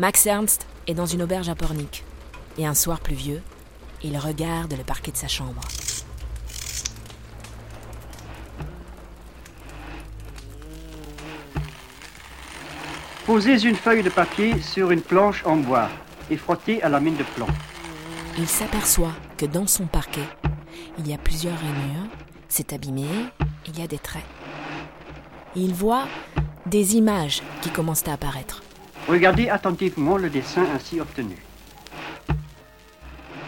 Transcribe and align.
Max 0.00 0.24
Ernst 0.24 0.66
est 0.86 0.94
dans 0.94 1.04
une 1.04 1.20
auberge 1.20 1.50
à 1.50 1.54
Pornic. 1.54 2.04
Et 2.56 2.66
un 2.66 2.72
soir 2.72 3.00
pluvieux, 3.00 3.42
il 4.02 4.16
regarde 4.16 4.72
le 4.72 4.82
parquet 4.82 5.12
de 5.12 5.16
sa 5.18 5.28
chambre. 5.28 5.60
Posez 13.26 13.62
une 13.66 13.76
feuille 13.76 14.02
de 14.02 14.08
papier 14.08 14.58
sur 14.62 14.90
une 14.90 15.02
planche 15.02 15.44
en 15.44 15.56
bois 15.56 15.90
et 16.30 16.38
frottez 16.38 16.82
à 16.82 16.88
la 16.88 16.98
mine 16.98 17.16
de 17.16 17.24
plomb. 17.34 17.46
Il 18.38 18.48
s'aperçoit 18.48 19.12
que 19.36 19.44
dans 19.44 19.66
son 19.66 19.84
parquet, 19.84 20.26
il 20.98 21.08
y 21.08 21.12
a 21.12 21.18
plusieurs 21.18 21.58
rainures, 21.58 22.08
c'est 22.48 22.72
abîmé, 22.72 23.04
il 23.66 23.78
y 23.78 23.82
a 23.82 23.86
des 23.86 23.98
traits. 23.98 24.24
Et 25.56 25.60
il 25.60 25.74
voit 25.74 26.08
des 26.64 26.96
images 26.96 27.42
qui 27.60 27.68
commencent 27.68 28.08
à 28.08 28.14
apparaître. 28.14 28.62
Regardez 29.10 29.48
attentivement 29.48 30.16
le 30.18 30.30
dessin 30.30 30.64
ainsi 30.72 31.00
obtenu. 31.00 31.36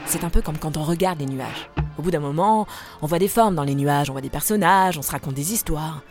C'est 0.06 0.24
un 0.24 0.28
peu 0.28 0.42
comme 0.42 0.58
quand 0.58 0.76
on 0.76 0.82
regarde 0.82 1.20
les 1.20 1.26
nuages. 1.26 1.70
Au 1.96 2.02
bout 2.02 2.10
d'un 2.10 2.18
moment, 2.18 2.66
on 3.00 3.06
voit 3.06 3.20
des 3.20 3.28
formes 3.28 3.54
dans 3.54 3.62
les 3.62 3.76
nuages, 3.76 4.10
on 4.10 4.12
voit 4.12 4.22
des 4.22 4.28
personnages, 4.28 4.98
on 4.98 5.02
se 5.02 5.12
raconte 5.12 5.34
des 5.34 5.52
histoires. 5.52 6.02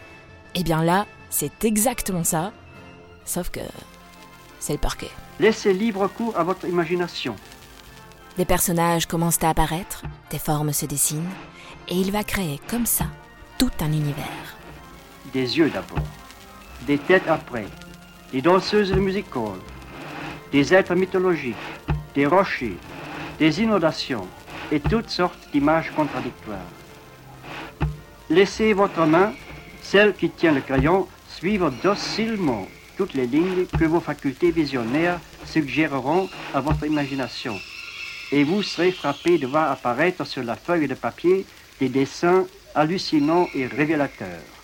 Et 0.56 0.64
bien 0.64 0.86
là, 0.86 1.06
c'est 1.30 1.66
exactement 1.66 2.24
ça, 2.24 2.54
sauf 3.26 3.50
que 3.50 3.60
c'est 4.62 4.72
le 4.72 4.80
parquet. 4.80 5.12
Laissez 5.38 5.74
libre 5.74 6.08
cours 6.08 6.38
à 6.38 6.46
votre 6.46 6.66
imagination. 6.66 7.36
Des 8.38 8.46
personnages 8.46 9.06
commencent 9.06 9.44
à 9.44 9.50
apparaître, 9.50 10.04
des 10.30 10.40
formes 10.40 10.72
se 10.72 10.86
dessinent, 10.86 11.30
et 11.90 11.96
il 11.96 12.14
va 12.14 12.24
créer 12.24 12.62
comme 12.70 12.86
ça 12.86 13.08
tout 13.58 13.72
un 13.82 13.92
univers. 13.92 14.56
Des 15.34 15.58
yeux 15.58 15.70
d'abord, 15.70 16.08
des 16.88 17.00
têtes 17.00 17.28
après, 17.28 17.66
des 18.32 18.42
danseuses 18.42 18.92
de 18.92 19.00
music 19.00 19.26
hall, 19.36 19.60
des 20.52 20.74
êtres 20.74 20.96
mythologiques, 20.96 21.56
des 22.16 22.26
rochers, 22.26 22.78
des 23.40 23.62
inondations 23.62 24.28
et 24.72 24.80
toutes 24.80 25.10
sortes 25.10 25.50
d'images 25.52 25.92
contradictoires. 25.96 26.60
Laissez 28.30 28.74
votre 28.74 29.06
main, 29.06 29.34
celle 29.82 30.14
qui 30.14 30.30
tient 30.30 30.54
le 30.54 30.62
crayon, 30.62 31.08
suivre 31.28 31.72
docilement 31.84 32.68
toutes 32.98 33.14
les 33.14 33.28
lignes 33.28 33.66
que 33.78 33.86
vos 33.86 34.00
facultés 34.00 34.52
visionnaires 34.52 35.20
suggéreront 35.46 36.30
à 36.54 36.62
votre 36.62 36.86
imagination. 36.86 37.60
Et 38.32 38.46
vous 38.46 38.62
serez 38.62 38.92
frappé 38.92 39.38
de 39.38 39.48
voir 39.48 39.72
apparaître 39.72 40.26
sur 40.26 40.44
la 40.44 40.56
feuille 40.56 40.88
de 40.88 40.94
papier 40.94 41.46
des 41.80 41.90
dessins 41.90 42.46
hallucinants 42.76 43.50
et 43.54 43.66
révélateurs. 43.66 44.61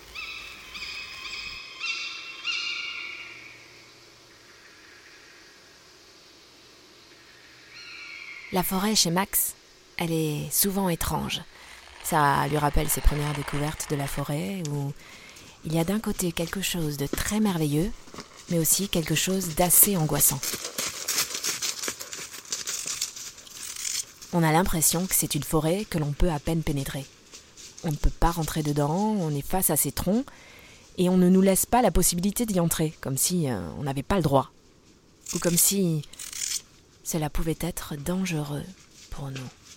La 8.50 8.62
forêt 8.62 8.94
chez 8.94 9.10
Max, 9.10 9.54
elle 9.98 10.10
est 10.10 10.50
souvent 10.50 10.88
étrange. 10.88 11.42
Ça 12.02 12.46
lui 12.48 12.56
rappelle 12.56 12.88
ses 12.88 13.02
premières 13.02 13.34
découvertes 13.34 13.88
de 13.90 13.96
la 13.96 14.06
forêt 14.06 14.62
où 14.70 14.90
il 15.66 15.74
y 15.74 15.78
a 15.78 15.84
d'un 15.84 16.00
côté 16.00 16.32
quelque 16.32 16.62
chose 16.62 16.96
de 16.96 17.06
très 17.06 17.40
merveilleux, 17.40 17.92
mais 18.48 18.58
aussi 18.58 18.88
quelque 18.88 19.14
chose 19.14 19.54
d'assez 19.54 19.98
angoissant. 19.98 20.40
On 24.32 24.42
a 24.42 24.50
l'impression 24.50 25.06
que 25.06 25.14
c'est 25.14 25.34
une 25.34 25.42
forêt 25.42 25.84
que 25.84 25.98
l'on 25.98 26.12
peut 26.12 26.30
à 26.30 26.38
peine 26.38 26.62
pénétrer. 26.62 27.04
On 27.84 27.90
ne 27.90 27.96
peut 27.96 28.08
pas 28.08 28.30
rentrer 28.30 28.62
dedans, 28.62 29.14
on 29.18 29.34
est 29.34 29.46
face 29.46 29.68
à 29.68 29.76
ses 29.76 29.92
troncs, 29.92 30.24
et 30.96 31.10
on 31.10 31.18
ne 31.18 31.28
nous 31.28 31.42
laisse 31.42 31.66
pas 31.66 31.82
la 31.82 31.90
possibilité 31.90 32.46
d'y 32.46 32.60
entrer, 32.60 32.94
comme 33.02 33.18
si 33.18 33.50
euh, 33.50 33.60
on 33.78 33.82
n'avait 33.82 34.02
pas 34.02 34.16
le 34.16 34.22
droit. 34.22 34.50
Ou 35.34 35.38
comme 35.38 35.58
si 35.58 36.02
cela 37.08 37.30
pouvait 37.30 37.56
être 37.62 37.96
dangereux 37.96 38.66
pour 39.08 39.30
nous. 39.30 39.67